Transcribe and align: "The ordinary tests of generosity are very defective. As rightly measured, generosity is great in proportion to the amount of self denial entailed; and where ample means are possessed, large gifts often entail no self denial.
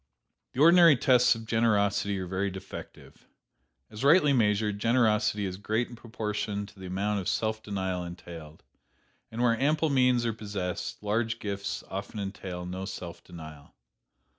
"The 0.53 0.61
ordinary 0.61 0.95
tests 0.97 1.35
of 1.35 1.45
generosity 1.45 2.17
are 2.17 2.25
very 2.25 2.49
defective. 2.49 3.27
As 3.91 4.03
rightly 4.03 4.33
measured, 4.33 4.79
generosity 4.79 5.45
is 5.45 5.57
great 5.57 5.89
in 5.89 5.95
proportion 5.95 6.65
to 6.65 6.79
the 6.79 6.87
amount 6.87 7.19
of 7.19 7.29
self 7.29 7.61
denial 7.61 8.03
entailed; 8.03 8.63
and 9.29 9.43
where 9.43 9.59
ample 9.61 9.91
means 9.91 10.25
are 10.25 10.33
possessed, 10.33 11.03
large 11.03 11.37
gifts 11.37 11.83
often 11.87 12.19
entail 12.19 12.65
no 12.65 12.85
self 12.85 13.23
denial. 13.23 13.75